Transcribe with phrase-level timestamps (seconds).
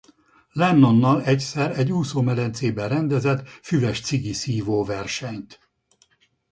[0.51, 5.59] Lennonnal egyszer egy úszómedencében rendezett füves cigi szívó versenyt.